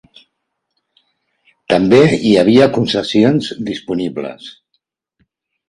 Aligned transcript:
També 1.73 1.99
hi 2.29 2.33
havia 2.45 2.69
concessions 2.79 3.53
disponibles. 3.71 4.51